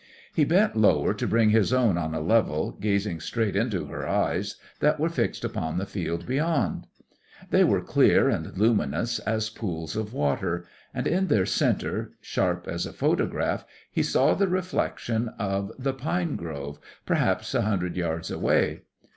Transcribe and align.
He 0.33 0.45
bent 0.45 0.75
lower 0.75 1.13
to 1.13 1.27
bring 1.27 1.51
his 1.51 1.71
own 1.71 1.95
on 1.95 2.15
a 2.15 2.21
level, 2.21 2.71
gazing 2.71 3.19
straight 3.19 3.55
into 3.55 3.85
her 3.85 4.07
eyes 4.09 4.55
that 4.79 4.99
were 4.99 5.09
fixed 5.09 5.45
upon 5.45 5.77
the 5.77 5.85
field 5.85 6.25
beyond. 6.25 6.87
They 7.51 7.63
were 7.63 7.83
clear 7.83 8.27
and 8.27 8.57
luminous 8.57 9.19
as 9.19 9.51
pools 9.51 9.95
of 9.95 10.11
water, 10.11 10.65
and 10.91 11.05
in 11.05 11.27
their 11.27 11.45
centre, 11.45 12.13
sharp 12.19 12.67
as 12.67 12.87
a 12.87 12.93
photograph, 12.93 13.63
he 13.91 14.01
saw 14.01 14.33
the 14.33 14.47
reflection 14.47 15.29
of 15.37 15.71
the 15.77 15.93
pine 15.93 16.35
grove, 16.35 16.79
perhaps 17.05 17.53
a 17.53 17.61
hundred 17.61 17.95
yards 17.95 18.31
away. 18.31 18.81